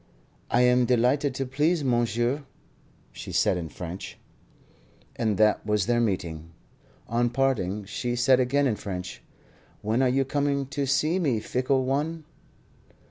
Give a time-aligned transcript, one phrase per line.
[0.49, 2.43] "I am delighted to please monsieur,"
[3.11, 4.17] she said in French.
[5.15, 6.53] And that was their meeting.
[7.07, 9.21] On parting she said again in French:
[9.83, 12.23] "When are you coming to see me, fickle one?"